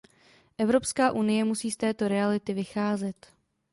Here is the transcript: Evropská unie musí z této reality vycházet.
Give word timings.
Evropská 0.57 1.11
unie 1.11 1.43
musí 1.43 1.71
z 1.71 1.77
této 1.77 2.07
reality 2.07 2.53
vycházet. 2.53 3.27